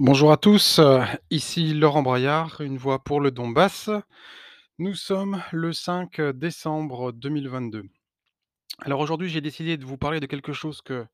[0.00, 1.00] Bonjour à tous, heu,
[1.32, 3.90] ici Laurent Braillard, une voix pour le Donbass.
[4.78, 7.82] Nous sommes le 5 décembre 2022.
[8.78, 11.04] Alors aujourd'hui, j'ai décidé de vous parler de quelque chose que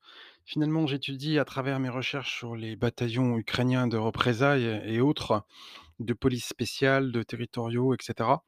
[0.45, 5.43] finalement j'étudie à travers mes recherches sur les bataillons ukrainiens de représailles et autres,
[5.99, 8.43] de police spéciale, de territoriaux et cetera.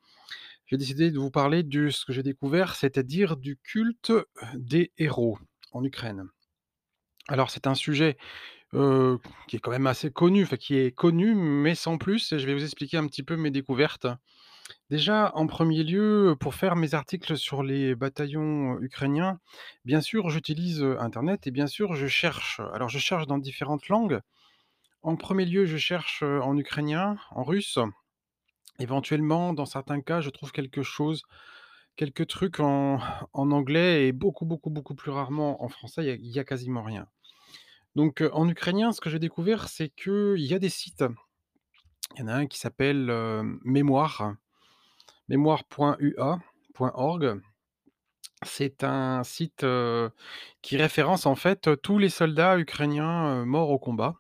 [0.68, 4.14] J'ai décidé de vous parler de ce que j'ai découvert, c'est-à-dire du culte,
[4.54, 5.40] des héros
[5.72, 6.30] en Ukraine.
[7.28, 8.18] Alors c'est un sujet
[8.72, 12.46] Qui est quand même assez connu, enfin qui est connu, mais sans plus et je
[12.46, 14.08] vais vous expliquer un petit peu mes découvertes.
[14.90, 19.40] Déjà, en premier lieu, pour faire mes articles sur les bataillons, ukrainiens,
[19.86, 22.60] bien sûr, j'utilise, internet et bien sûr, je cherche.
[22.74, 24.20] Alors je cherche dans différentes langues.
[25.02, 27.80] En premier lieu, je cherche, en ukrainien, en russe,
[28.80, 31.24] éventuellement, dans certains cas, je trouve quelque chose,
[31.96, 33.00] quelques trucs en
[33.34, 37.08] anglais et beaucoup, beaucoup, beaucoup plus rarement en français, il y a quasiment rien.
[37.98, 41.04] Donc, en ukrainien, ce que j'ai découvert, c'est qu'il y a des sites.
[42.16, 43.12] Il y en a un qui s'appelle,
[43.64, 44.36] Mémoire,
[45.30, 46.40] mémoire.ua
[46.76, 47.42] point org.
[48.44, 49.66] C'est un site,
[50.62, 54.14] qui référence en fait, tous les soldats ukrainiens, morts au combat,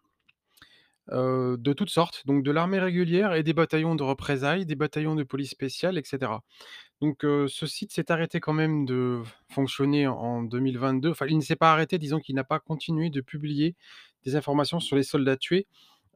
[1.12, 5.24] de toutes sortes, donc de l'armée régulière et des bataillons de représailles, des bataillons de
[5.24, 6.42] police spéciale et cetera.
[7.02, 11.12] Donc, ce site s'est arrêté quand même de fonctionner en 2022.
[11.12, 13.76] Enfin, il ne s'est pas arrêté, disons qu'il n'a pas continué de publier
[14.26, 15.68] des informations sur les soldats tués.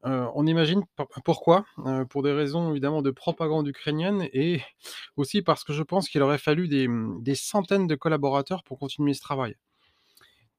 [0.03, 1.65] On imagine pour pourquoi,
[2.09, 4.61] pour des raisons évidemment de propagande ukrainienne et
[5.17, 8.79] aussi parce que je pense qu'il aurait fallu des, mmh, des centaines de collaborateurs pour
[8.79, 9.55] continuer ce travail.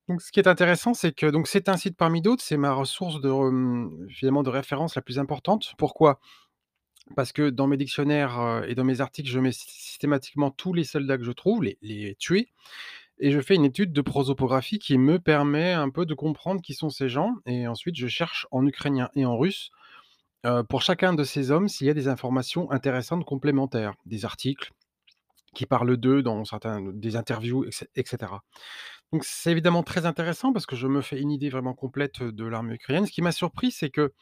[0.08, 2.72] Donc ce qui est intéressant, c'est que donc c'est un site parmi d'autres, c'est ma
[2.72, 5.74] ressource de, de référence la plus importante.
[5.78, 6.20] Pourquoi?
[7.14, 11.18] Parce que dans mes dictionnaires, et dans mes articles, je mets systématiquement tous les soldats
[11.18, 12.48] que je trouve, les les tués
[13.18, 16.74] et je fais une étude de prosopographie qui me permet un peu de comprendre qui
[16.74, 19.70] sont ces gens et ensuite je cherche en ukrainien et en russe,
[20.68, 24.72] pour chacun de ces hommes s'il y a des informations intéressantes complémentaires, des articles
[25.54, 28.42] qui parlent d'eux dans certains des interviews et cé et cetera.
[29.12, 32.44] Donc c'est évidemment très intéressant parce que je me fais une idée vraiment complète, de
[32.44, 33.06] l'armée ukrainienne.
[33.06, 34.12] Ce qui m'a surpris, c'est que,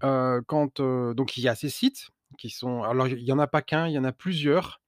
[0.00, 2.08] quand, donc il y a ces sites
[2.38, 4.80] qui sont alors il y en a pas qu'un, il y en a plusieurs.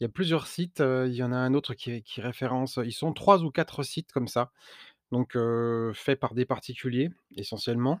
[0.00, 3.12] Il y a plusieurs sites, il y en a un autre qui référence, ils sont
[3.12, 4.50] 3 ou 4 sites comme ça,
[5.12, 5.38] donc
[5.94, 8.00] faits par des particuliers essentiellement.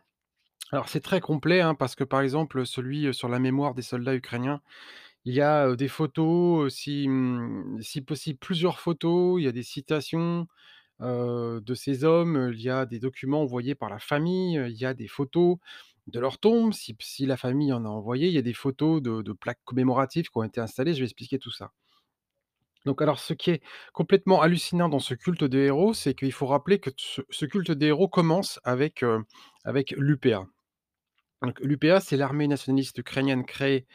[0.72, 4.14] Alors c'est très complet, hein, parce que par exemple, celui, sur la mémoire des soldats
[4.14, 4.60] ukrainiens,
[5.24, 9.62] il y a, des photos, si, mmh, si possible plusieurs photos, il y a des
[9.62, 10.48] citations,
[11.00, 14.94] de ces hommes, il y a des documents envoyés par la famille, il y a
[14.94, 15.58] des photos
[16.06, 19.32] de leur tombe, si la famille en a envoyé, il y a des photos de
[19.32, 21.72] plaques commémoratives qui ont été installées, je vais expliquer tout ça.
[22.84, 26.46] Donc alors ce qui est complètement hallucinant dans ce culte des héros, c'est qu'il faut
[26.46, 29.24] rappeler que ce culte des héros commence avec, heu,
[29.64, 30.46] avec l'UPA.
[31.60, 33.86] L'UPA, c'est l'armée nationaliste ukrainienne créée,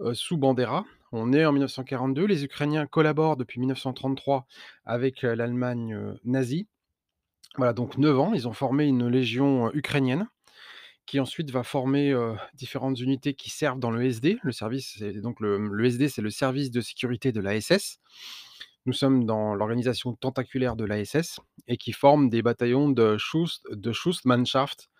[0.00, 0.84] heu, sous Bandera.
[1.12, 4.46] On est en 1942, les Ukrainiens collaborent depuis 1933
[4.86, 6.68] avec, heu, l'Allemagne, nazie.
[7.56, 10.28] Voilà donc 9 ans, ils ont formé une légion, ukrainienne
[11.06, 12.14] qui ensuite va former,
[12.54, 14.38] différentes unités qui servent dans le SD.
[14.42, 17.98] Le service donc le, mmh, SD, c'est le service de sécurité de la SS.
[18.86, 23.16] Nous sommes dans l'organisation tentaculaire de l'ASS et qui forme des bataillons de
[23.70, 24.90] de Schussmannschaft,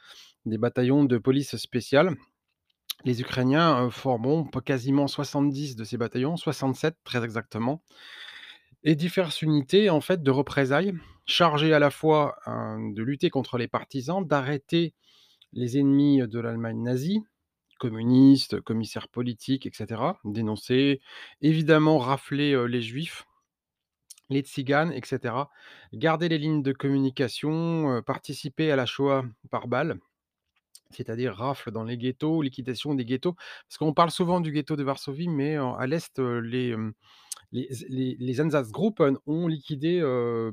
[0.46, 2.16] des bataillons de police spéciale.
[3.04, 7.82] Les Ukrainiens, formeront quasiment 70 de ces bataillons, 67 très exactement
[8.84, 10.94] et diverses unités en fait de représailles,
[11.26, 14.94] chargées à la fois, heu, de lutter contre les partisans, d'arrêter
[15.54, 17.22] les ennemis, de l'Allemagne nazie,
[17.78, 21.00] communistes, commissaires politiques et cetera, dénoncer,
[21.40, 23.24] évidemment rafler, les juifs
[24.30, 25.50] les tziganes et cetera.
[25.92, 29.98] Garder les lignes de communication, participer à la Shoah par balles,
[30.90, 33.34] c'est-à-dire rafle dans les ghettos, liquidation des ghettos.
[33.68, 36.74] Parce qu'on parle souvent du ghetto de Varsovie, mais à l'est, les,
[37.52, 40.00] les les ont liquidé,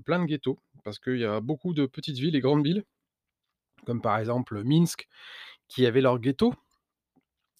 [0.06, 0.60] plein de ghettos.
[0.84, 2.84] Parce qu'il y a beaucoup de petites villes et grandes villes,
[3.86, 5.08] comme par exemple Minsk,
[5.68, 6.53] qui avaient leurs ghettos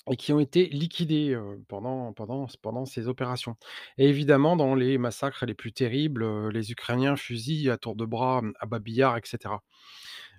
[0.10, 3.56] et qui ont été liquidés, pendant pendant ces opérations
[3.98, 8.42] et évidemment, dans les massacres les plus terribles, les Ukrainiens fusillent à tour de bras,
[8.42, 9.64] mmh, à Babi Yar et cetera.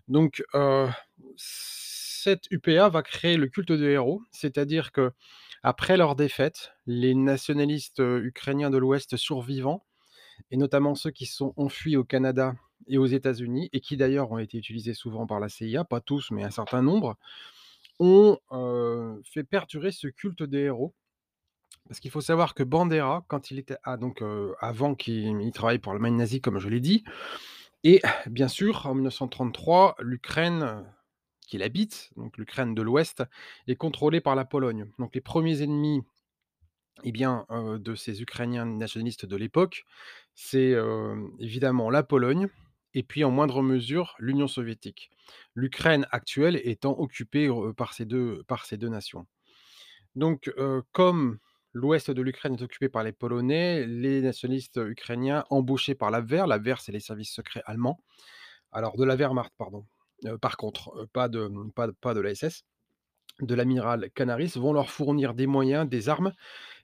[0.08, 0.42] Donc
[1.36, 8.70] cette UPA va créer le culte des héros, c'est-à-dire qu'après leur défaite, les nationalistes, ukrainiens
[8.70, 9.84] de l'Ouest survivants
[10.50, 12.54] et notamment ceux qui sont enfuis au Canada
[12.88, 16.30] et aux États-Unis et qui d'ailleurs ont été utilisés souvent par la CIA, pas tous,
[16.30, 17.16] mais un certain nombre,
[17.98, 18.38] ont,
[19.24, 20.94] fait perdurer ce culte des héros.
[21.88, 24.22] Parce qu'il faut savoir que Bandera, quand il était ah donc,
[24.60, 27.04] avant qu'il il travaille pour l'Allemagne nazie comme je l'ai dit
[27.84, 30.84] et bien sûr en 1933, l'Ukraine,
[31.46, 33.24] qu'il habite, donc l'Ukraine de l'Ouest,
[33.66, 34.86] est contrôlée par la Pologne.
[34.98, 36.02] Donc les premiers ennemis
[37.04, 39.84] eh bien, de ces Ukrainiens nationalistes de l'époque,
[40.34, 40.76] c'est,
[41.40, 42.48] évidemment la Pologne
[42.94, 45.10] et puis en moindre mesure l'Union soviétique.
[45.54, 49.26] L'Ukraine actuelle étant occupée, par ces deux par ces 2 nations.
[50.14, 50.52] Donc,
[50.92, 51.38] comme
[51.72, 56.80] l'ouest de l'Ukraine est occupé par les Polonais, les nationalistes ukrainiens embauchés par l'Abwehr, l'Abwehr
[56.80, 58.02] c'est les services secrets allemands,
[58.72, 59.86] alors de la Wehrmacht pardon,
[60.40, 62.64] par contre, pas de, pas pas de la SS,
[63.40, 66.32] de l'amiral Canaris vont leur fournir des moyens, des armes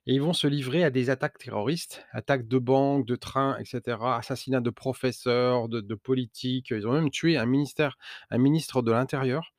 [0.08, 3.64] et ils vont se livrer à des attaques terroristes, attaques de banques, de trains et
[3.64, 7.96] cetera, assassinats de professeurs, de politiques, ils ont même tué un ministère
[8.30, 9.52] un ministre de l'intérieur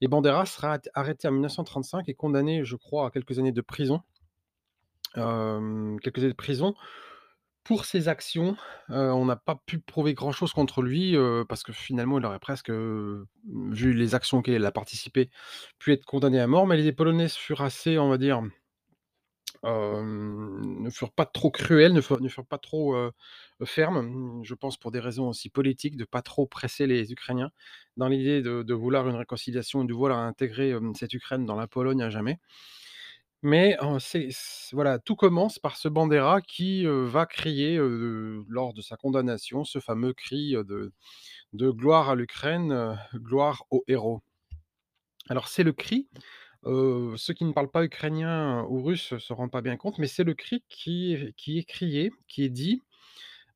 [0.00, 4.02] et Bandera sera arrêté en 1935 et condamné, je crois, à quelques années de prison.
[5.14, 6.74] Quelques années de prison
[7.62, 8.56] pour ses actions.
[8.88, 11.16] On n'a pas pu prouver grand chose contre lui,
[11.48, 15.30] parce que finalement il aurait presque, vu les actions auxquelles il a participé,
[15.78, 16.66] pu être condamné à mort.
[16.66, 18.42] Mais les Polonais furent assez, on va dire
[19.64, 23.12] ne furent pas trop cruels, ne furent pas trop, heu,
[23.64, 27.50] fermes, je pense pour des raisons aussi politiques, de pas trop presser les Ukrainiens,
[27.96, 32.02] dans l'idée de vouloir une réconciliation et de vouloir intégrer, cette Ukraine dans la Pologne
[32.02, 32.38] à jamais.
[33.42, 33.76] Mais,
[34.72, 37.76] voilà, tout commence par ce Bandera qui, va crier,
[38.48, 40.92] lors de sa condamnation, ce fameux cri, de
[41.70, 44.22] «Gloire à l'Ukraine, gloire aux héros».
[45.30, 46.08] Alors c'est le cri
[46.64, 50.24] Ceux qui ne parlent pas ukrainien ou russe se rendent pas bien compte, mais c'est
[50.24, 52.80] le cri qui est crié, qui est dit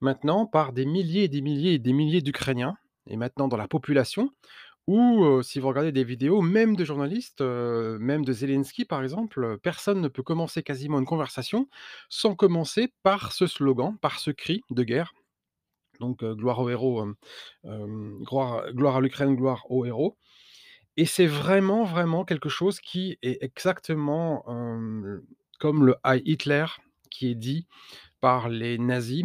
[0.00, 2.76] maintenant par des milliers et des milliers et des milliers d'Ukrainiens
[3.08, 4.30] et maintenant dans la population
[4.90, 10.00] heu, si vous regardez des vidéos, même de journalistes, même de Zelensky par exemple, personne
[10.00, 11.68] ne peut commencer quasiment une conversation
[12.08, 15.14] sans commencer par ce slogan, par ce cri de guerre.
[16.00, 17.06] Donc, gloire aux héros,
[17.64, 20.16] gloire gloire à l'Ukraine, gloire aux héros.
[20.98, 24.44] Et c'est vraiment, vraiment quelque chose qui est exactement,
[25.60, 26.66] comme le Heil Hitler
[27.08, 27.66] qui est dit
[28.20, 29.24] par les nazis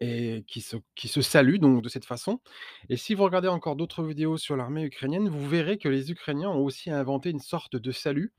[0.00, 2.40] et qui se qui se donc de cette façon.
[2.88, 6.50] Et si vous regardez encore d'autres vidéos sur l'armée ukrainienne, vous verrez que les Ukrainiens
[6.50, 8.32] ont aussi inventé une sorte de salut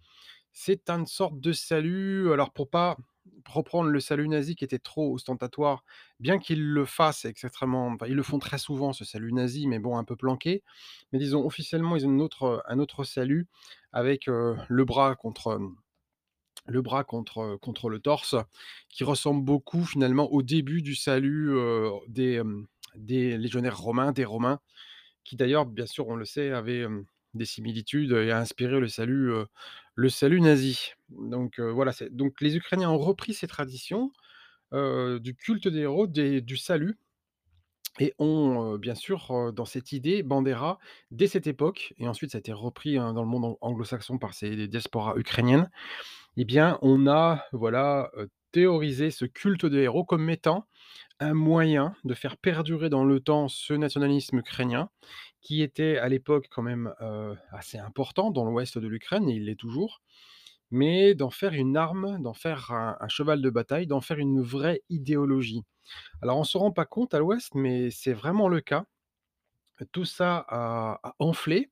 [0.54, 2.98] c'est une sorte de salut, alors pour pas
[3.48, 5.84] reprendre le salut nazi qui était trop ostentatoire,
[6.20, 9.98] bien qu'ils le fassent extrêmement ils le font très souvent ce salut nazi, mais bon
[9.98, 10.64] un peu planqué.
[11.12, 13.48] Mais disons officiellement, ils ont autre, un autre salut
[13.94, 15.76] avec, le bras contre, hem,
[16.68, 18.36] le bras contre, contre le torse,
[18.90, 21.52] qui ressemble beaucoup finalement au début du salut,
[22.08, 24.60] des, hem, des légionnaires romains, des Romains,
[25.24, 28.88] qui d'ailleurs, bien sûr, on le sait, avait, hem, des similitudes et a inspiré le
[28.90, 29.32] salut,
[29.96, 30.94] le salut nazi.
[31.10, 34.12] Donc voilà, donc les Ukrainiens ont repris ces traditions,
[34.74, 36.98] du culte des héros, du salut
[38.00, 40.80] et ont, bien sûr, dans cette idée, Bandera,
[41.12, 44.18] dès cette époque et ensuite ça a été repris, hein, dans le monde an anglo-saxon
[44.18, 45.70] par ces diasporas ukrainiennes
[46.38, 48.12] et bien, on a, voilà,
[48.52, 50.66] théorisé ce culte des héros comme étant
[51.20, 54.90] un moyen de faire perdurer dans le temps ce nationalisme ukrainien,
[55.42, 56.94] qui était à l'époque quand même,
[57.52, 60.02] assez important dans l'ouest de l'Ukraine et il l'est toujours,
[60.70, 64.82] mais d'en faire une arme, d'en faire un cheval de bataille, d'en faire une vraie
[64.90, 65.64] idéologie.
[66.22, 68.86] Alors on ne se rend pas compte à l'ouest, mais c'est vraiment le cas.
[69.92, 71.72] Tout ça a enflé.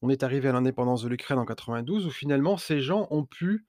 [0.00, 3.66] On est arrivé à l'indépendance de l'Ukraine en 92 où finalement ces gens ont pu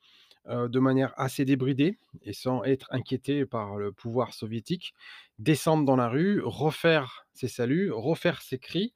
[0.47, 4.93] de manière assez débridée et sans être inquiétés par le pouvoir soviétique,
[5.37, 8.93] descendre dans la rue, refaire ses saluts, refaire ses cris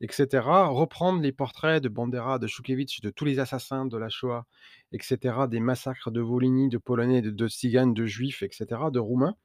[0.00, 4.08] et cetera, reprendre les portraits de Bandera, de Choukevitch, de tous les assassins de la
[4.08, 4.46] Shoah
[4.92, 8.98] et cetera, des massacres de Volhynie, de Polonais, de de de Juifs et cetera, de
[8.98, 9.36] Roumains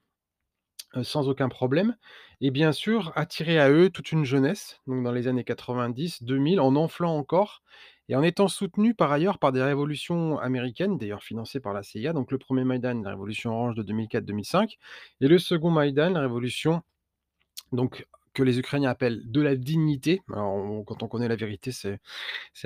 [0.96, 1.96] Heu, sans aucun problème
[2.42, 6.76] et bien sûr attirer à eux toute une jeunesse, donc dans les années 90-2000 en
[6.76, 7.64] enflant encore
[8.10, 12.12] et en étant soutenus par ailleurs par des révolutions américaines, d'ailleurs financées par la CIA.
[12.12, 14.78] Donc le 1er Maïdan, la révolution orange de 2004-2005
[15.22, 16.82] et le second Maïdan, la révolution
[17.72, 20.22] donc que les Ukrainiens appellent de la dignité.
[20.34, 22.00] Alors quand on connaît la vérité, c'est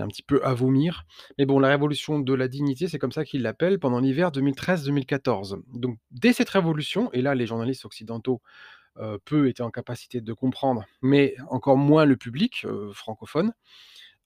[0.01, 1.05] un petit peu à vomir.
[1.37, 5.57] Mais bon, la révolution de la dignité, c'est comme ça qu'ils l'appellent, pendant l'hiver 2013-2014.
[5.73, 8.41] Donc dès cette révolution et là les journalistes occidentaux,
[8.99, 13.53] heu, peu étaient en capacité de comprendre, mais encore moins le public, heu, francophone,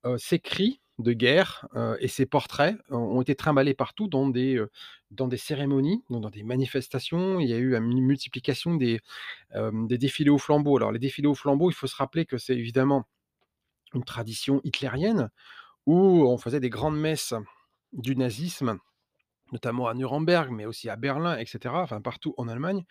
[0.06, 1.68] heu, ces cris de guerre,
[2.00, 4.62] et ces portraits ont été trimballés partout dans des,
[5.12, 7.40] dans des cérémonies, dans des manifestations.
[7.40, 9.00] Il y a eu une multiplication des,
[9.90, 10.78] défilés aux flambeaux.
[10.78, 13.08] Alors les défilés aux flambeaux, il faut se rappeler que c'est évidemment
[13.94, 15.30] une tradition hitlérienne
[15.86, 17.34] où on faisait des grandes messes
[17.94, 18.78] du nazisme,
[19.52, 22.84] notamment à Nuremberg, mais aussi à Berlin et cetera, enfin partout en Allemagne,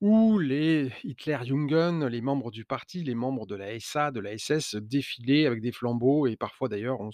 [0.00, 4.76] où les Hitlerjugend, les membres du parti, les membres de la SA, de la SS
[4.76, 7.10] défilaient avec des flambeaux et parfois d'ailleurs on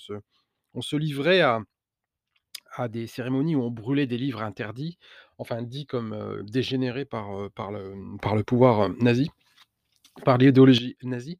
[0.82, 1.40] se livrait
[2.76, 4.98] à des cérémonies où on brûlait des livres interdits,
[5.38, 9.30] enfin dits comme, heu, dégénérés par, heu, par le, pouvoir, heu, nazi,
[10.24, 11.38] par l'idéologie nazie.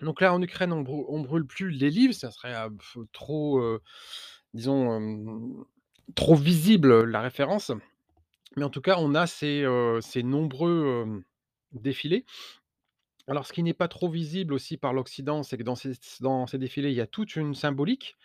[0.00, 3.62] Donc là, en Ukraine, on brû on brûle plus les livres, ça serait, heu, trop,
[4.54, 5.66] disons,
[6.14, 7.72] trop visible, la référence.
[8.56, 9.64] Mais en tout cas, on a ces,
[10.22, 11.22] nombreux,
[11.72, 12.24] défilés.
[13.28, 16.46] Alors ce qui n'est pas trop visible aussi par l'Occident, c'est que dans ces dans
[16.48, 18.16] ces défilés, il y a toute une symbolique.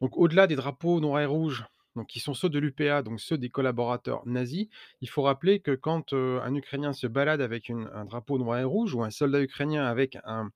[0.00, 1.64] Donc au-delà des drapeaux noirs et rouges,
[1.96, 4.68] donc qui sont ceux de l'UPA, donc ceux des collaborateurs nazis,
[5.00, 8.94] il faut rappeler que quand, un Ukrainien se balade avec un drapeau noir et rouge
[8.94, 10.50] ou un soldat ukrainien avec un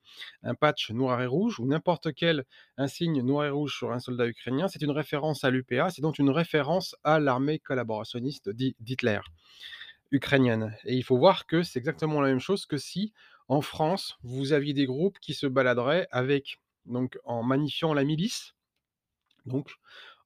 [0.60, 2.44] patch noir et rouge ou n'importe quel
[2.76, 6.18] insigne noir et rouge sur un soldat ukrainien, c'est une référence à l'UPA, c'est donc
[6.18, 9.20] une référence à l'armée collaborationniste d'Hi d'Hitler,
[10.12, 10.76] ukrainienne.
[10.84, 13.12] Et il faut voir que c'est exactement la même chose que si,
[13.48, 18.54] en France, vous aviez des groupes qui se baladeraient avec donc en magnifiant la milice
[19.46, 19.70] donc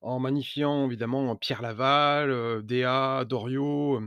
[0.00, 4.00] en magnifiant évidemment Pierre Laval, heu, Déa, Doriot,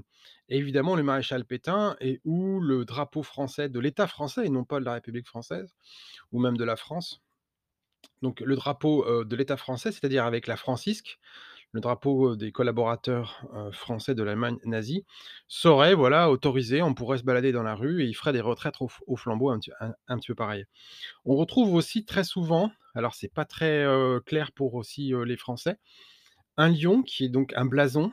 [0.50, 4.64] et évidemment le maréchal Pétain et ou le drapeau français de l'État français et non
[4.66, 5.74] pas de la République française
[6.32, 7.22] ou même de la France.
[8.22, 11.20] Donc le drapeau, de l'État français, c'est-à-dire avec la francisque,
[11.74, 15.06] le drapeau, des collaborateurs, français de l'Allemagne nazie,
[15.48, 16.82] serait voilà autorisé.
[16.82, 19.60] On pourrait se balader dans la rue et il ferait des retraites au flambeau un
[19.60, 20.66] petit peu pareil.
[21.26, 23.86] On retrouve aussi très souvent, alors c'est pas très,
[24.26, 25.78] clair pour aussi, les Français,
[26.58, 28.12] un lion qui est donc un blason,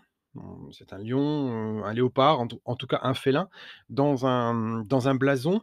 [0.72, 3.48] c'est un lion, un léopard, en tout cas un félin,
[3.88, 5.62] dans un, blason.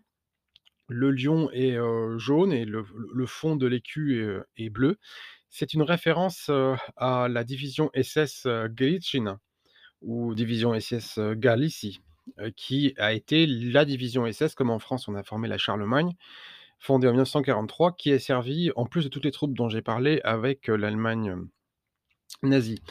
[0.88, 1.78] Le lion est,
[2.18, 4.98] jaune et le fond de l'écu est bleu.
[5.58, 6.52] C'est une référence,
[6.98, 9.38] à la division SS, heu, Galitzine
[10.02, 12.02] ou division SS, Galicie,
[12.58, 16.12] qui a été la division SS, comme en France on a formé la Charlemagne,
[16.78, 20.20] fondée en 1943, qui a servi, en plus de toutes les troupes dont j'ai parlé,
[20.26, 21.38] avec, l'Allemagne,
[22.44, 22.82] nazie.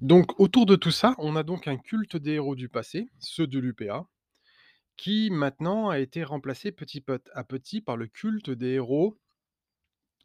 [0.00, 3.46] Donc autour de tout ça, on a donc un culte des héros du passé, ceux
[3.46, 4.06] de l'UPA,
[4.96, 9.18] qui maintenant a été remplacé petit pet à petit par le culte des héros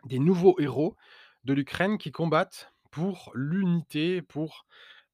[0.06, 0.96] des nouveaux héros
[1.44, 4.66] de l'Ukraine qui combattent pour l'unité, pour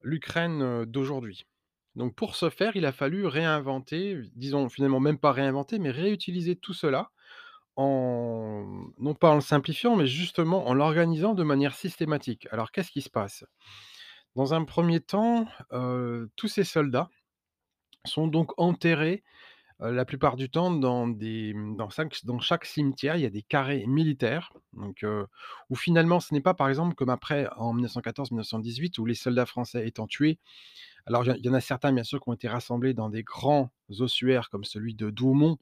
[0.02, 1.46] l'Ukraine, d'aujourd'hui.
[1.94, 6.56] Donc pour ce faire, il a fallu réinventer, disons finalement même pas réinventer, mais réutiliser
[6.56, 7.10] tout cela
[7.76, 12.48] en non pas en le simplifiant, mais justement en l'organisant de manière systématique.
[12.50, 13.44] Alors qu'est-ce qui se passe?
[14.34, 15.46] Dans un premier temps,
[16.36, 17.08] tous ces soldats
[18.04, 19.24] sont donc enterrés,
[19.80, 25.04] la plupart du temps mmh, dans chaque cimetière, il y a des carrés militaires, donc
[25.70, 29.86] où finalement ce n'est pas par exemple comme après en 1914-1918 où les soldats français
[29.86, 30.38] étant tués,
[31.06, 33.70] alors il y en a certains bien sûr qui ont été rassemblés dans des grands
[34.00, 35.58] ossuaires comme celui de Douaumont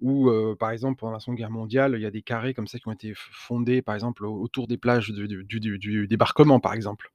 [0.00, 2.66] ou heu, par exemple pendant la Seconde Guerre mondiale, il y a des carrés comme
[2.66, 7.12] ça qui ont été fondés par exemple au autour des plages du débarquement par exemple.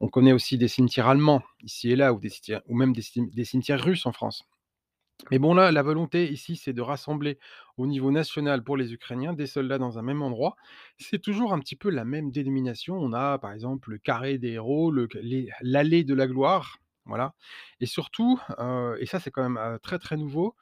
[0.00, 2.30] On connaît aussi des cimetières allemands ici et là ou des
[2.66, 4.44] ou même des cimetières russes en France.
[5.30, 7.38] Mais bon là, la volonté ici, c'est de rassembler
[7.76, 10.56] au niveau national pour les Ukrainiens des soldats dans un même endroit.
[10.98, 12.96] C'est toujours un petit peu la même dénomination.
[12.96, 14.92] On a par exemple le carré des héros,
[15.62, 17.34] l'allée de la gloire, voilà
[17.80, 20.54] et surtout, heu et ça c'est quand même, heu, très, très nouveau,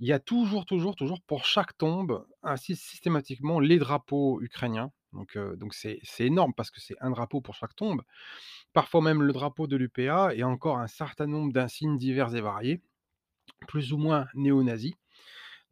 [0.00, 4.92] il y a toujours, toujours, toujours pour chaque tombe, ainsi systématiquement les drapeaux ukrainiens.
[5.12, 5.36] Donc
[5.74, 8.02] c'est c'est énorme parce que c'est un drapeau pour chaque tombe.
[8.72, 12.80] Parfois même le drapeau de l'UPA et encore un certain nombre d'insignes divers et variés,
[13.66, 14.94] plus ou moins néo-nazis.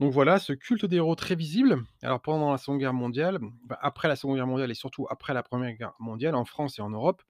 [0.00, 1.84] Donc voilà, ce culte des héros très visible.
[2.02, 5.32] Alors pendant la Seconde Guerre mondiale, bah, après la Seconde Guerre mondiale et surtout après
[5.32, 7.22] la Première Guerre mondiale, en France et en Europe,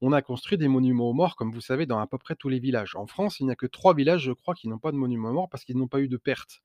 [0.00, 2.48] on a construit des monuments aux morts, comme vous savez, dans à peu près tous
[2.48, 2.96] les villages.
[2.96, 5.30] En France, il n'y a que 3 villages, je crois, qui n'ont pas de monument
[5.30, 6.62] aux morts parce qu'ils n'ont pas eu de pertes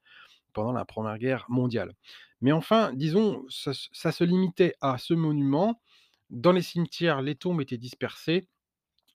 [0.54, 1.94] pendant la Première Guerre mondiale.
[2.42, 5.82] Mais enfin, disons, ça se limitait à ce monument.
[6.30, 8.48] Dans les cimetières, les tombes étaient dispersées.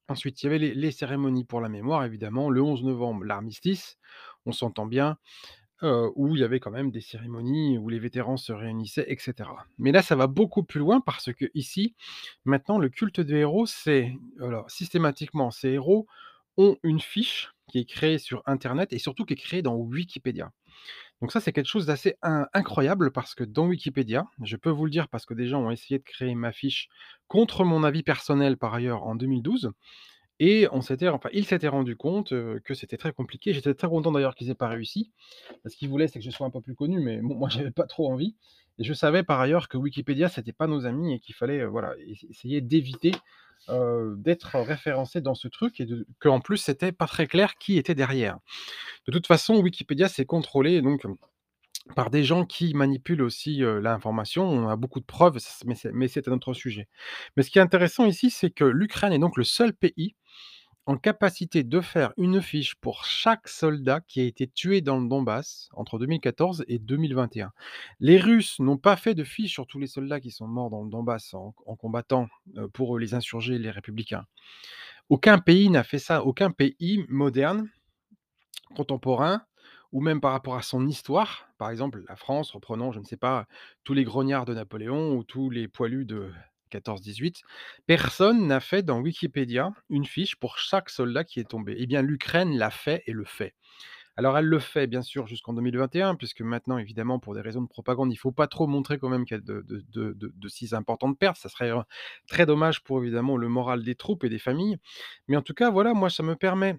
[0.08, 2.50] Ensuite, il y avait les cérémonies pour la mémoire, évidemment.
[2.50, 3.98] Le 11 novembre, l'armistice,
[4.46, 5.16] on s'entend bien,
[5.82, 9.66] où il y avait quand même des cérémonies où les vétérans se réunissaient et cetera.
[9.78, 11.94] Mais là, ça va beaucoup plus loin parce qu'ici,
[12.44, 16.06] maintenant, le culte des héros, c'est alors systématiquement, ces héros
[16.56, 20.52] ont une fiche qui est créée sur internet et surtout qui est créée dans Wikipédia.
[21.20, 24.84] Donc ça, c'est quelque chose d'assez in incroyable parce que dans Wikipédia, je peux vous
[24.84, 26.88] le dire parce que des gens ont essayé de créer ma fiche
[27.28, 29.70] contre mon avis personnel par ailleurs en 2012
[30.46, 33.54] et on s'était enfin, il s'était rendu compte, que c'était très compliqué.
[33.54, 35.10] J'étais très content d'ailleurs qu'ils aient pas réussi,
[35.62, 37.70] parce qu'il voulait, c'est que je sois un peu plus connu, mais bon, moi j'avais
[37.70, 38.36] pas trop envie
[38.78, 41.94] et je savais par ailleurs que Wikipédia, c'était pas nos amis et qu'il fallait, voilà,
[42.06, 43.12] ess essayer d'éviter,
[43.68, 45.86] d'être référencé dans ce truc et
[46.20, 48.38] qu'en plus c'était pas très clair qui était derrière.
[49.06, 51.06] De toute façon, Wikipédia, c'est contrôlé donc
[51.94, 54.48] par des gens qui manipulent aussi, l'information.
[54.48, 55.38] On a beaucoup de preuves,
[55.92, 56.88] mais c'est un autre sujet.
[57.36, 60.14] Mais ce qui est intéressant ici, c'est que l'Ukraine est donc le seul pays
[60.86, 65.08] en capacité de faire une fiche pour chaque soldat qui a été tué dans le
[65.08, 67.52] Donbass entre 2014 et 2021.
[68.00, 70.82] Les Russes n'ont pas fait de fiche sur tous les soldats qui sont morts dans
[70.82, 72.28] le Donbass en combattant,
[72.74, 74.26] pour les insurgés, les républicains.
[75.08, 77.70] Aucun pays n'a fait ça, aucun pays moderne
[78.74, 79.42] contemporain
[79.92, 81.48] ou même par rapport à son histoire.
[81.64, 83.46] Par exemple, la France, reprenons, je ne sais pas,
[83.84, 86.30] tous les grognards de Napoléon ou tous les poilus de
[86.68, 87.40] 14-18,
[87.86, 91.74] personne n'a fait dans Wikipédia une fiche pour chaque soldat qui est tombé.
[91.78, 93.54] Eh bien, l'Ukraine l'a fait et le fait.
[94.16, 97.68] Alors elle le fait bien sûr jusqu'en 2021 puisque maintenant évidemment pour des raisons de
[97.68, 101.18] propagande, il faut pas trop montrer quand même qu'il y a de de si importantes
[101.18, 101.36] pertes.
[101.38, 101.82] Ça serait, heu,
[102.28, 104.76] très dommage pour évidemment le moral des troupes et des familles.
[105.28, 106.78] Mais en tout cas, voilà, moi ça me permet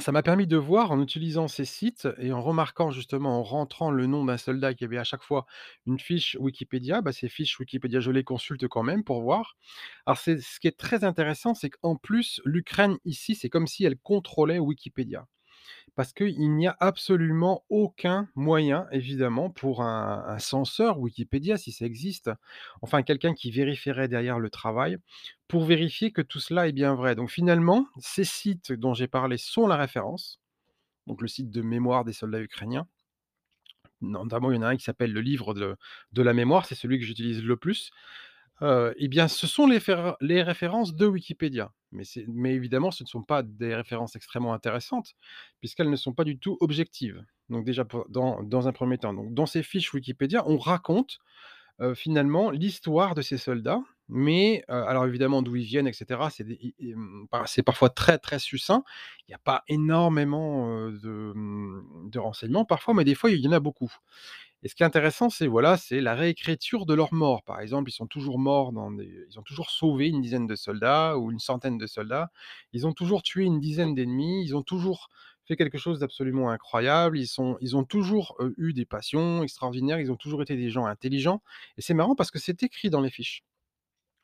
[0.00, 3.90] ça m'a permis de voir en utilisant ces sites et en remarquant justement, en rentrant
[3.90, 5.46] le nom d'un soldat qui avait à chaque fois
[5.86, 9.56] une fiche Wikipédia, bah, ces fiches Wikipédia, je les consulte quand même pour voir.
[10.06, 13.84] Alors c'est ce qui est très intéressant, c'est qu'en plus l'Ukraine ici, c'est comme si
[13.84, 15.26] elle contrôlait Wikipédia.
[15.96, 22.30] Parce qu'il n'y a absolument aucun moyen, évidemment, pour un censeur Wikipédia, si ça existe,
[22.82, 24.98] enfin quelqu'un qui vérifierait derrière le travail,
[25.48, 27.14] pour vérifier que tout cela est bien vrai.
[27.16, 30.40] Donc finalement, ces sites dont j'ai parlé sont la référence,
[31.06, 32.88] donc le site de mémoire des soldats ukrainiens.
[34.02, 36.98] Notamment, il y en a un qui s'appelle le livre de la mémoire, c'est celui
[36.98, 37.90] que j'utilise le plus.
[38.62, 41.72] Heu, et bien, ce sont les références de Wikipédia.
[42.28, 45.14] Mais évidemment, ce ne sont pas des références extrêmement intéressantes,
[45.60, 47.24] puisqu'elles ne sont pas du tout objectives.
[47.48, 51.18] Donc déjà dans un premier temps, donc dans ces fiches Wikipédia, on raconte,
[51.94, 56.54] finalement l'histoire de ces soldats, mais alors évidemment d'où ils viennent et cetera, c'est des
[56.54, 58.82] i i mmh, c'est parfois très, très succinct.
[59.28, 63.52] Il y a pas énormément, mmh, de renseignements parfois, mais des fois il y en
[63.52, 63.92] a beaucoup.
[64.62, 67.42] Et ce qui est intéressant, c'est voilà, c'est la réécriture de leurs morts.
[67.44, 71.18] Par exemple, ils sont toujours morts dans ils ont toujours sauvé une dizaine de soldats
[71.18, 72.30] ou une centaine de soldats.
[72.72, 74.44] Ils ont toujours tué une dizaine d'ennemis.
[74.44, 75.08] Ils ont toujours
[75.46, 77.18] fait quelque chose d'absolument incroyable.
[77.18, 77.40] Ils
[77.76, 80.00] ont toujours, eu des passions extraordinaires.
[80.00, 81.42] Ils ont toujours été des gens intelligents
[81.76, 83.44] et c'est marrant parce que c'est écrit dans les fiches.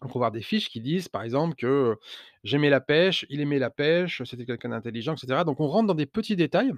[0.00, 1.96] On va avoir des fiches qui disent, par exemple, que,
[2.42, 5.44] j'aimais la pêche, il aimait la pêche, c'était quelqu'un d'intelligent et cetera.
[5.44, 6.72] Donc on rentre dans des petits détails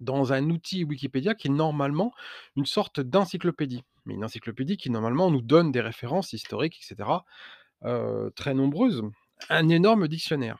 [0.00, 2.12] dans un outil Wikipédia qui est normalement
[2.56, 3.82] une sorte d'encyclopédie.
[4.06, 7.24] Mais une encyclopédie qui normalement nous donne des références historiques et cetera,
[7.84, 9.02] heu, très nombreuses.
[9.50, 10.58] Un énorme dictionnaire.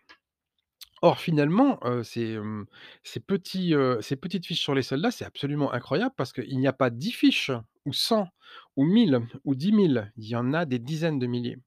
[1.02, 2.66] Or finalement, ces, hem,
[3.02, 7.12] ces petites fiches sur les soldats, c'est absolument incroyable parce qu'il n'y a pas 10
[7.12, 7.50] fiches
[7.84, 8.28] ou 100
[8.76, 11.58] ou 1000 ou 10 000, il y en a des dizaines de milliers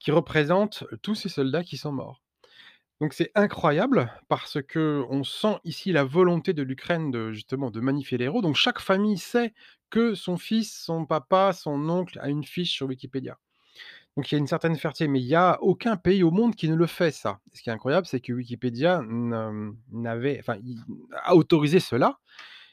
[0.00, 2.22] qui représentent tous ces soldats qui sont morts.
[3.00, 8.16] Donc c'est incroyable parce qu'on sent ici la volonté de l'Ukraine de justement de magnifier
[8.16, 8.40] les héros.
[8.40, 9.52] Donc chaque famille sait
[9.90, 13.38] que son fils, son papa, son oncle a une fiche sur Wikipédia.
[14.16, 16.56] Donc il y a une certaine fierté, mais il y a aucun pays au monde
[16.56, 17.38] qui ne le fait ça.
[17.52, 20.56] Ce qui est incroyable, c'est que Wikipédia n'avait enfin,
[21.22, 22.18] a autorisé cela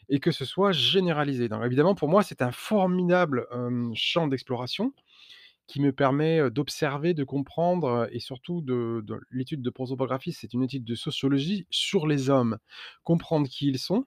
[0.08, 1.50] et que ce soit généralisé.
[1.50, 3.46] Donc évidemment, pour moi, c'est un formidable,
[3.94, 4.94] champ d'exploration
[5.68, 10.64] qui me permet, d'observer, de comprendre, et surtout de de l'étude de prosopographie, c'est une
[10.64, 12.58] étude de sociologie sur les hommes.
[13.04, 14.06] Comprendre qui ils sont.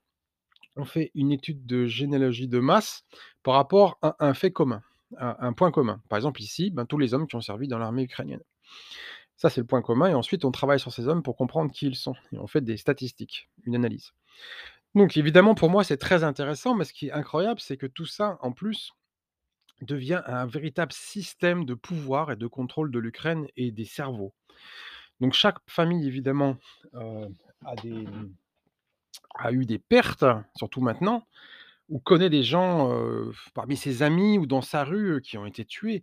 [0.77, 3.05] On fait une étude de généalogie de masse
[3.43, 4.83] par rapport à un fait commun,
[5.19, 6.03] un point commun.
[6.09, 8.43] Par exemple ici, ben, tous les hommes qui ont servi dans l'armée ukrainienne.
[9.37, 11.87] Ça, c'est le point commun et ensuite on travaille sur ces hommes pour comprendre qui
[11.87, 14.13] ils sont et on fait des statistiques, une analyse.
[14.95, 18.07] Donc évidemment, pour moi, c'est très intéressant, mais ce qui est incroyable, c'est que tout
[18.07, 18.93] ça, en plus
[19.83, 24.33] devient un véritable système de pouvoir et de contrôle de l'Ukraine et des cerveaux.
[25.21, 26.57] Donc chaque famille évidemment,
[27.83, 28.35] des, mmh,
[29.39, 30.25] a eu des pertes,
[30.57, 31.27] surtout maintenant,
[31.89, 32.93] ou connaît des gens,
[33.55, 36.03] parmi ses amis ou dans sa rue, qui ont été tués,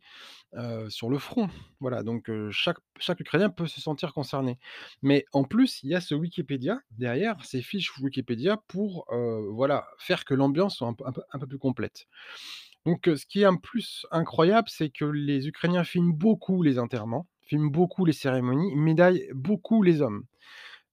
[0.88, 1.49] sur le front.
[1.81, 2.79] Voilà, donc chaque
[3.19, 4.57] Ukrainien peut se sentir concerné.
[5.01, 9.05] Mais en plus, il y a ce Wikipédia derrière, ces fiches Wikipédia pour,
[9.51, 12.07] voilà, faire que l'ambiance soit un peu plus complète.
[12.86, 17.28] Donc ce qui est en plus incroyable, c'est que les Ukrainiens filment beaucoup les enterrements,
[17.41, 20.26] filment beaucoup les cérémonies, médaillent beaucoup les hommes.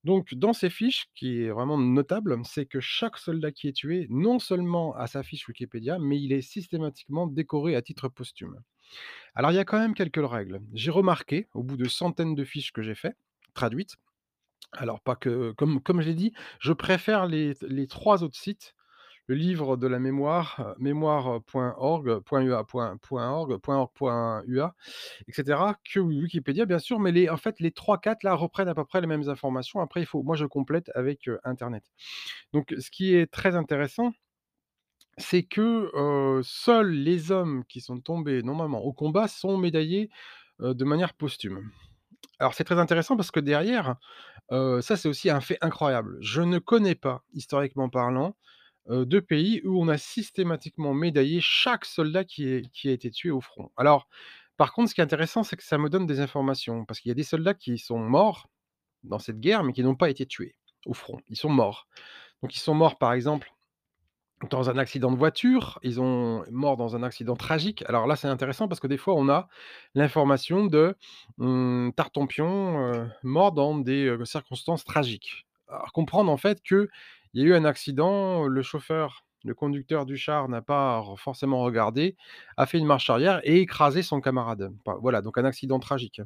[0.05, 4.07] Donc dans ces fiches, qui est vraiment notable, c'est que chaque soldat qui est tué,
[4.09, 8.61] non seulement a sa fiche Wikipédia, mais il est systématiquement décoré à titre posthume.
[9.35, 10.61] Alors il y a quand même quelques règles.
[10.73, 13.17] J'ai remarqué, au bout de centaines de fiches que j'ai fait,
[13.55, 13.97] traduites,
[14.73, 18.75] Alors pas que comme je l'ai dit, je préfère les 3 autres sites.
[19.31, 24.75] Le livre de la mémoire, heu, mémoire.org, .ua, point point .org, .org.ua
[25.29, 28.67] et cetera, que Wikipédia bien sûr, mais les en fait les trois quatre là reprennent
[28.67, 29.79] à peu près les mêmes informations.
[29.79, 31.85] Après il faut moi je complète avec, heu, internet.
[32.53, 34.11] Donc ce qui est très intéressant,
[35.17, 40.11] c'est que, heu, seuls les hommes qui sont tombés normalement au combat sont médaillés,
[40.59, 41.71] de manière posthume.
[42.41, 43.95] Alors c'est très intéressant parce que derrière,
[44.51, 46.19] ça c'est aussi un fait incroyable.
[46.21, 48.35] Je ne connais pas, historiquement parlant,
[48.89, 53.11] heu, de pays où on a systématiquement médaillé chaque soldat qui est qui a été
[53.11, 53.71] tué au front.
[53.77, 54.09] Alors,
[54.57, 57.11] par contre, ce qui est intéressant, c'est que ça me donne des informations parce qu'il
[57.11, 58.49] y a des soldats qui sont morts
[59.05, 61.21] dans cette guerre, mais qui n'ont pas été tués au front.
[61.29, 61.89] Ils sont morts.
[62.43, 63.53] Donc ils sont morts, par exemple
[64.49, 67.85] dans un accident de voiture, ils ont mort dans un accident tragique.
[67.87, 69.49] Alors là, c'est intéressant parce que des fois, on a
[69.95, 70.97] l'information de,
[71.95, 75.47] Tartempion, heu, mort dans des, circonstances tragiques.
[75.69, 76.63] Alors comprendre en fait
[77.31, 81.63] qu'il y a eu un accident, le chauffeur, le conducteur du char n'a pas forcément
[81.63, 82.17] regardé,
[82.57, 84.71] a fait une marche arrière et écrasé son camarade.
[85.01, 86.21] Voilà, donc un accident tragique.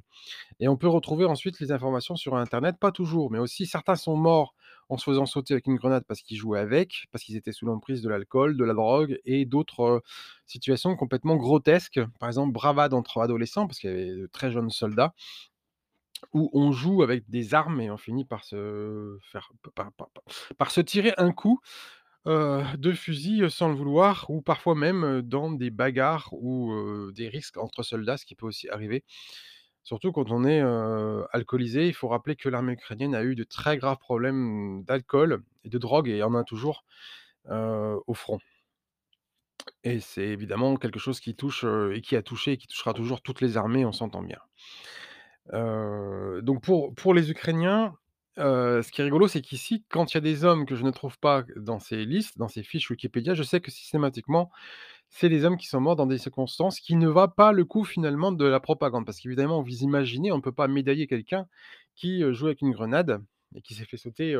[0.60, 4.16] Et on peut retrouver ensuite les informations sur internet, pas toujours, mais aussi certains sont
[4.16, 4.54] morts
[4.88, 7.66] en se faisant sauter avec une grenade parce qu'ils jouaient avec, parce qu'ils étaient sous
[7.66, 10.02] l'emprise de l'alcool, de la drogue et d'autres,
[10.46, 12.00] situations complètement grotesques.
[12.20, 15.14] Par exemple, bravade entre adolescents, parce qu'il y avait de très jeunes soldats,
[16.32, 19.50] où on joue avec des armes et on finit par se faire
[20.58, 21.60] par se tirer un coup,
[22.26, 27.82] de fusil, sans le vouloir ou parfois même, dans des bagarres ou, des risques entre
[27.82, 29.04] soldats, ce qui peut aussi arriver.
[29.82, 30.62] Surtout quand on est,
[31.32, 31.86] alcoolisé.
[31.88, 35.78] Il faut rappeler que l'armée ukrainienne a eu de très graves problèmes d'alcool et de
[35.78, 36.84] drogue et en a toujours,
[37.50, 38.38] au front.
[39.82, 43.20] Et c'est évidemment quelque chose qui touche, et qui a touché et qui touchera toujours
[43.20, 44.38] toutes les armées, on s'entend bien.
[45.52, 47.94] Donc pour pour les Ukrainiens,
[48.36, 50.90] ce qui est rigolo, c'est qu'ici, quand il y a des hommes que je ne
[50.90, 54.50] trouve pas dans ces listes, dans ces fiches Wikipédia, je sais que systématiquement,
[55.08, 57.84] c'est des hommes qui sont morts dans des circonstances qui ne valent pas le coup
[57.84, 59.06] finalement de la propagande.
[59.06, 61.46] Parce qu'évidemment, vous imaginez, on ne peut pas médailler quelqu'un
[61.94, 63.22] qui, jouait avec une grenade
[63.54, 64.36] et qui s'est fait sauter,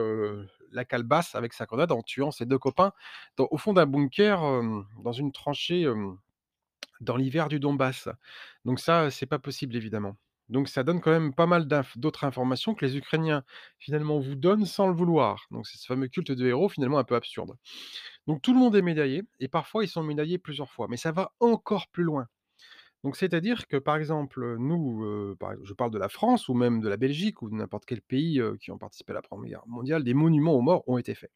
[0.73, 2.93] la calebasse avec sa grenade en tuant ses 2 copains
[3.39, 4.41] au fond d'un bunker,
[5.05, 5.87] dans une tranchée,
[7.01, 8.09] dans l'hiver du Donbass.
[8.65, 10.17] Donc ça, c'est pas possible évidemment.
[10.51, 13.45] Donc ça donne quand même pas mal d'autres informations que les Ukrainiens
[13.79, 15.47] finalement vous donnent sans le vouloir.
[15.51, 17.53] Donc c'est ce fameux culte de héros finalement un peu absurde.
[18.27, 21.13] Donc tout le monde est médaillé et parfois ils sont médaillés plusieurs fois, mais ça
[21.13, 22.27] va encore plus loin.
[23.05, 26.81] Donc c'est-à-dire que par exemple, nous, heu, par je parle de la France ou même
[26.81, 29.49] de la Belgique ou de n'importe quel pays, heu, qui ont participé à la 1re
[29.51, 31.33] guerre mondiale, des monuments aux morts ont été faits.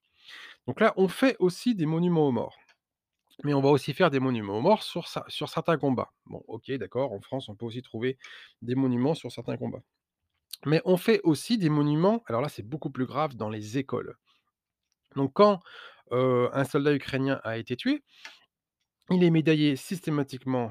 [0.69, 2.59] Donc là, on fait aussi des monuments aux morts,
[3.45, 6.13] mais on va aussi faire des monuments aux morts sur cer sur certains combats.
[6.27, 8.19] Bon OK, d'accord, en France, on peut aussi trouver
[8.63, 9.83] des monuments sur certains combats.
[10.67, 14.17] Mais on fait aussi des monuments, alors là, c'est beaucoup plus grave, dans les écoles.
[15.15, 15.61] Donc quand,
[16.11, 18.03] un soldat ukrainien a été tué,
[19.11, 20.71] il est médaillé systématiquement,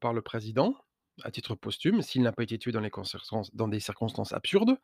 [0.00, 0.76] par le président,
[1.22, 4.76] à titre posthume, s'il n'a pas été tué dans des circonstances absurdes.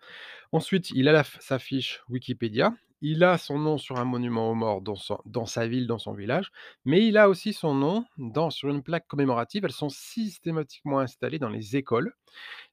[0.53, 4.83] Ensuite, il a sa fiche Wikipédia, il a son nom sur un monument aux morts
[4.83, 6.51] dans sa ville, dans son village,
[6.85, 8.05] mais il a aussi son nom
[8.51, 9.65] sur une plaque commémorative.
[9.65, 12.15] Elles sont systématiquement installées dans les écoles.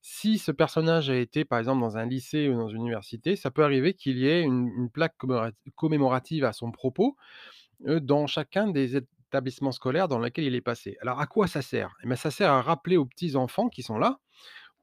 [0.02, 3.52] Si ce personnage a été, par exemple, dans un lycée ou dans une université, ça
[3.52, 7.16] peut arriver qu'il y ait une une plaque commémorat commémorative à son propos,
[7.88, 10.98] heu, dans chacun des établissements scolaires dans lesquels il est passé.
[11.02, 11.96] Alors à quoi ça sert?
[12.04, 14.20] Eh ben, ça sert à rappeler aux petits enfants qui sont là,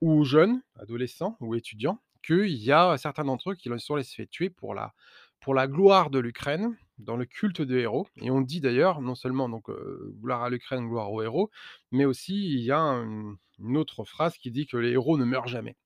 [0.01, 4.27] ou aux jeunes, adolescents ou étudiants, qu'il y a certains d'entre eux qui sont laissés
[4.27, 4.95] tuer pour la
[5.41, 9.15] pour la gloire de l'Ukraine, dans le culte des héros et on dit d'ailleurs, non
[9.15, 11.51] seulement donc, heu, gloire à l'Ukraine, gloire aux héros,
[11.93, 15.25] mais aussi il y a un une autre phrase qui dit que les héros ne
[15.25, 15.77] meurent jamais.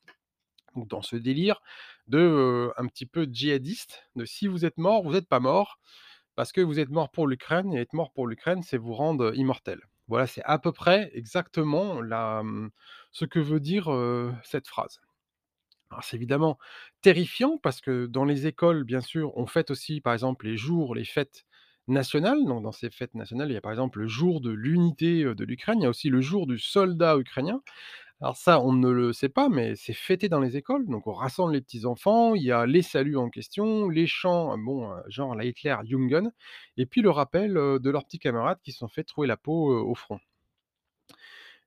[0.77, 1.61] Donc dans ce délire
[2.09, 5.79] de, heu, un petit peu djihadiste, de si vous êtes mort, vous êtes pas mort,
[6.39, 9.35] parce que vous êtes mort pour l'Ukraine et être mort pour l'Ukraine, c'est vous rendre
[9.35, 9.81] immortel.
[10.07, 12.71] Voilà, c'est à peu près exactement mmh,
[13.11, 13.91] ce que veut dire,
[14.45, 15.01] cette phrase.
[15.91, 16.57] Alors c'est évidemment
[17.03, 20.95] terrifiant parce que dans les écoles, bien sûr, on fête aussi, par exemple, les jours,
[20.95, 21.45] les fêtes
[21.89, 22.45] nationales.
[22.47, 25.45] Donc dans ces fêtes nationales, il y a par exemple le jour de l'unité, de
[25.45, 27.63] l'Ukraine, il y a aussi le jour du soldat ukrainien.
[28.21, 31.13] Alors ça, on ne le sait pas, mais c'est fêté dans les écoles, donc on
[31.13, 35.03] rassemble les petits enfants, il y a les saluts en question, les chants, bon, heu,
[35.09, 36.31] genre la Hitler Jungen
[36.77, 39.37] et puis le rappel, heu, de leurs petits camarades qui se sont fait trouer la
[39.37, 40.19] peau, heu, au front.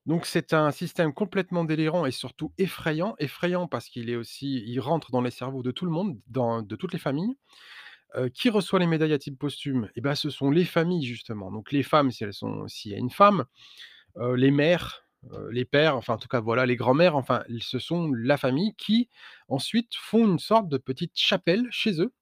[0.07, 3.15] Donc c'est un système complètement délirant et surtout effrayant.
[3.19, 6.75] Effrayant parce qu'il est aussi il rentre dans les cerveaux de tout le monde, de
[6.75, 7.35] toutes les familles.
[8.33, 9.89] Qui reçoit les médailles à titre posthume?
[9.95, 11.51] Et bah, ce sont les familles justement.
[11.51, 13.45] Donc les femmes si elles sont s'il y a une femme,
[14.35, 15.03] les mères,
[15.51, 19.09] les pères, enfin en tout cas voilà, les grands-mères, enfin ce sont la famille qui
[19.47, 22.13] ensuite font une sorte de petite chapelle chez eux.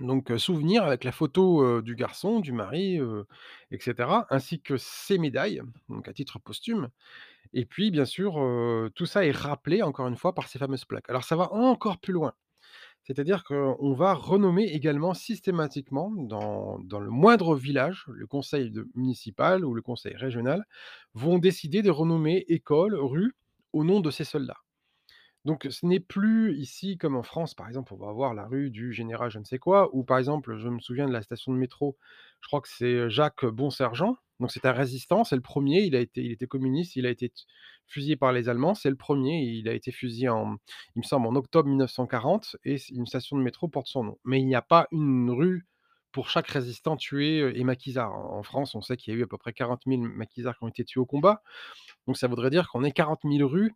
[0.00, 3.26] Donc heu, souvenir avec la photo, heu, du garçon, du mari, heu
[3.70, 6.88] et cetera, ainsi que ses médailles, donc à titre posthume
[7.54, 8.34] et puis bien sûr,
[8.96, 11.08] tout ça est rappelé encore une fois par ces fameuses plaques.
[11.10, 12.34] Alors ça va encore plus loin,
[13.04, 19.82] c'est-à-dire qu'on va renommer également systématiquement dans le moindre village, le conseil municipal ou le
[19.82, 20.64] conseil régional
[21.14, 23.34] vont décider de renommer écoles, rues
[23.72, 24.58] au nom de ces soldats.
[25.44, 28.70] Donc ce n'est plus ici comme en France, par exemple, on va avoir la rue
[28.70, 31.52] du général je ne sais quoi ou par exemple, je me souviens de la station
[31.52, 31.96] de métro,
[32.40, 35.96] je crois que c'est, heu, Jacques Bonsergent, donc c'est un résistant, c'est le 1er, il
[35.96, 37.32] a été il était communiste, il a été
[37.86, 40.56] fusillé par les Allemands, c'est le 1er, il a été fusillé en
[40.96, 44.18] il me semble en octobre 1940 et une station de métro porte son nom.
[44.24, 45.66] Mais il n'y a pas une rue
[46.12, 48.12] pour chaque résistant tué, heu et maquisard.
[48.14, 50.64] En France, on sait qu'il y a eu à peu près 40 000 maquisards qui
[50.64, 51.42] ont été tués au combat,
[52.06, 53.74] donc ça voudrait dire qu'on ait 40 000 rues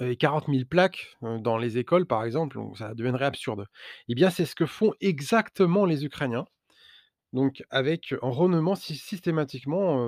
[0.00, 3.66] et 40 000 plaques, heu, dans les écoles par exemple, ça deviendrait absurde.
[4.08, 6.46] Et bien, c'est ce que font exactement les Ukrainiens,
[7.34, 10.04] donc avec en renommant sy systématiquement,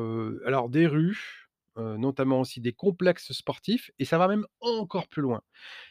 [0.46, 1.41] alors des rues,
[1.76, 5.42] notamment aussi des complexes sportifs et ça va même encore plus loin.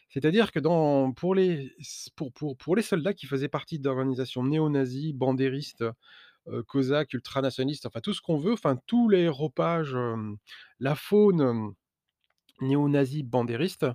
[0.09, 1.73] C'est-à-dire que dans pour les
[2.15, 5.85] pour pour les soldats qui faisaient partie d'organisations néo-nazis, bandéristes,
[6.67, 9.95] cosaques, ultranationalistes, enfin tout ce qu'on veut, enfin tous les ropages,
[10.79, 11.73] la faune, hem,
[12.61, 13.85] néo-nazie bandériste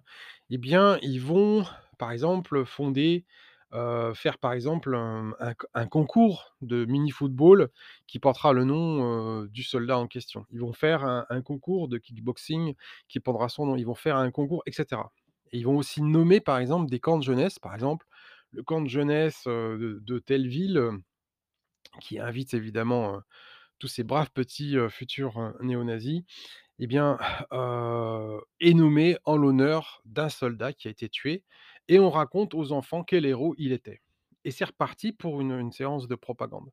[0.50, 1.64] et bien, ils vont
[1.98, 3.24] par exemple fonder,
[3.74, 7.70] heu, faire par exemple un concours de mini-football
[8.06, 10.46] qui portera le nom, du soldat en question.
[10.50, 12.74] Ils vont faire un concours de kickboxing
[13.08, 13.76] qui portera son nom.
[13.76, 15.12] Ils vont faire un concours et cetera
[15.52, 18.06] et ils vont aussi nommer par exemple des camps de jeunesse, par exemple,
[18.52, 20.90] le camp de jeunesse, de de telle ville,
[22.00, 23.20] qui invite évidemment,
[23.80, 26.22] tous ces braves petits, futurs, néo-nazis
[26.80, 27.18] et bien,
[27.52, 31.44] heu, est nommé en l'honneur d'un soldat qui a été tué
[31.88, 34.00] et on raconte aux enfants quel héros il était
[34.44, 36.70] et c'est reparti pour une séance de propagande.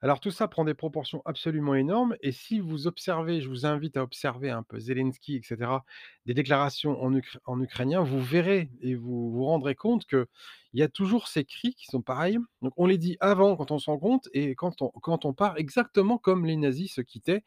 [0.00, 3.96] Alors tout ça prend des proportions absolument énormes et si vous observez, je vous invite
[3.96, 5.84] à observer un peu Zelensky et cetera,
[6.26, 10.26] des déclarations en ukr en ukrainien, vous verrez et vous vous rendrez compte qu'il
[10.74, 12.38] y a toujours ces cris qui sont pareils.
[12.76, 16.56] On les dit avant quand on se rencontre et quand on part exactement comme les
[16.56, 17.42] nazis se quittaient,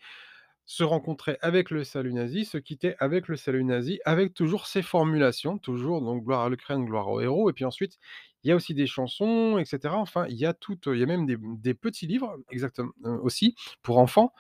[0.68, 4.84] se rencontraient avec le salut nazi, se quittaient avec le salut nazi, avec toujours ces
[4.84, 8.00] formulations, toujours donc gloire à l'Ukraine, gloire aux héros et puis ensuite
[8.44, 9.98] il y a aussi des chansons et cetera.
[10.00, 13.56] Enfin, il y a tout, il y a même des petits livres exactem heu, aussi
[13.84, 14.34] pour enfants,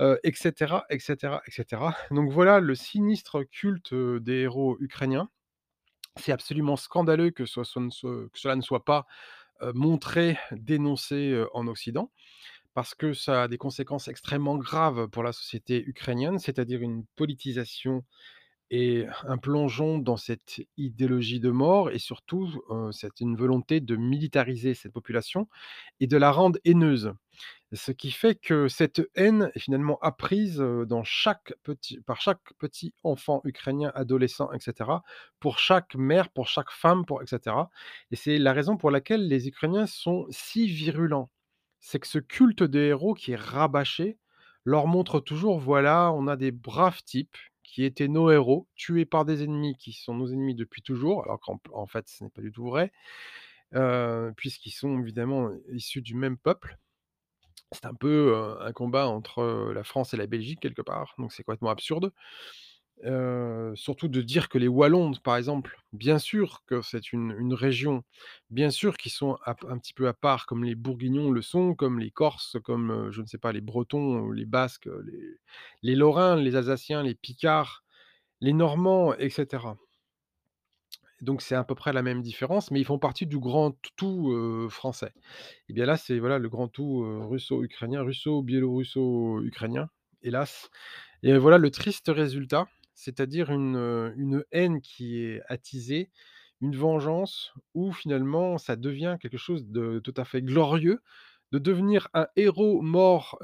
[0.00, 1.96] heu et cetera et cetera et cetera.
[2.12, 5.30] Donc voilà le sinistre culte, heu, des héros ukrainiens.
[6.18, 9.06] C'est absolument scandaleux que cela ne soit pas,
[9.62, 12.10] heu, montré, dénoncé, en occident
[12.74, 18.04] parce que ça a des conséquences extrêmement graves pour la société ukrainienne, c'est-à-dire une politisation
[18.70, 22.50] et un plongeon dans cette idéologie de mort et surtout,
[22.92, 25.46] c'est une volonté de militariser cette population
[26.00, 27.12] et de la rendre haineuse.
[27.72, 32.94] Ce qui fait que cette haine est finalement apprise, dans chaque petit par chaque petit
[33.04, 35.02] enfant ukrainien, adolescent et cetera,
[35.40, 37.70] pour chaque mère, pour chaque femme, pour et cetera
[38.10, 41.30] et c'est la raison pour laquelle les Ukrainiens sont si virulents.
[41.84, 44.16] C'est que ce culte des héros qui est rabâché
[44.64, 49.24] leur montre toujours: «Voilà, on a des braves types qui étaient nos héros, tués par
[49.24, 52.52] des ennemis qui sont nos ennemis depuis toujours», alors qu'en fait ce n'est pas du
[52.52, 52.92] tout vrai,
[54.36, 56.78] puisqu'ils sont évidemment issus du même peuple.
[57.72, 61.44] C'est un peu, un combat entre, la France et la Belgique quelque part, donc c'est
[61.44, 62.12] complètement absurde.
[63.74, 68.04] Surtout de dire que les Wallons, par exemple, bien sûr que c'est une région,
[68.50, 71.98] bien sûr qu'ils sont un petit peu à part comme les Bourguignons le sont, comme
[71.98, 74.88] les Corses, comme, je ne sais pas, les Bretons les Basques,
[75.82, 77.82] les Lorrains, les Alsaciens, les Picards,
[78.40, 79.78] les Normands et cetera.
[81.20, 84.68] Donc c'est à peu près la même différence, mais ils font partie du grand tout,
[84.70, 85.12] français.
[85.68, 89.88] Et bien là, c'est voilà le grand tout, heu, russo-ukrainien, russo-biélorusso-ukrainien,
[90.22, 90.70] hélas
[91.24, 92.68] et voilà le triste résultat,
[93.02, 96.10] c'est-à-dire une, haine qui est attisée,
[96.60, 101.00] une vengeance où finalement ça devient quelque chose de tout à fait glorieux,
[101.50, 103.38] de devenir un héros mort,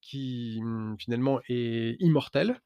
[0.00, 2.60] qui, mmh, finalement est immortel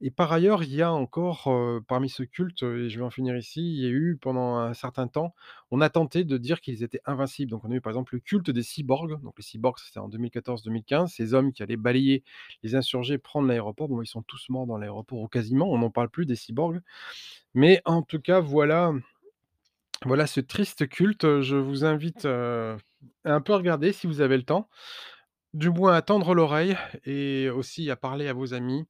[0.00, 1.50] et par ailleurs, il y a encore,
[1.86, 4.74] parmi ce culte, et je vais en finir ici, il y a eu pendant un
[4.74, 5.34] certain temps,
[5.70, 7.50] on a tenté de dire qu'ils étaient invincibles.
[7.50, 10.08] Donc on a eu par exemple le culte des cyborgs, donc les cyborgs c'était en
[10.08, 12.24] 2014-2015, ces hommes qui allaient balayer
[12.62, 13.88] les insurgés, prendre l'aéroport.
[13.88, 16.80] Bon, ils sont tous morts dans l'aéroport ou quasiment, on n'en parle plus des cyborgs.
[17.54, 18.92] Mais en tout cas, voilà
[20.04, 22.76] voilà ce triste culte, je vous invite, à
[23.24, 24.68] un peu regarder si vous avez le temps,
[25.54, 28.84] du moins à tendre l'oreille et aussi à parler à vos amis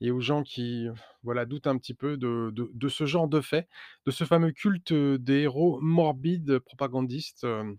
[0.00, 0.88] et aux gens qui,
[1.22, 3.68] voilà, doutent un petit peu de de ce genre de fait,
[4.06, 7.76] de ce fameux culte, des héros morbides, propagandistes, hem,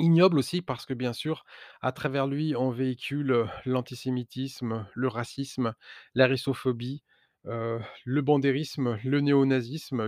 [0.00, 1.44] ignobles aussi parce que bien sûr,
[1.82, 5.74] à travers lui, on véhicule, l'antisémitisme, le racisme,
[6.14, 7.02] la russophobie,
[7.46, 10.06] heu, le banderisme, le néonazisme,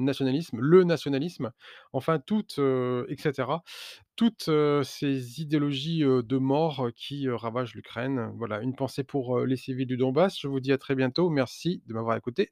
[0.00, 1.52] l'ultranationalisme, le nationalisme,
[1.92, 3.62] enfin toutes, heu et cetera.
[4.16, 4.50] Toutes,
[4.84, 8.32] ces idéologies, de mort qui, ravagent l'Ukraine.
[8.36, 10.38] Voilà, une pensée pour, les civils du Donbass.
[10.40, 11.30] Je vous dis à très bientôt.
[11.30, 12.48] Merci de m'avoir écouté.